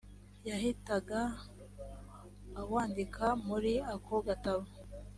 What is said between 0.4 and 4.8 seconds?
yahitaga awandika muri ako gatabo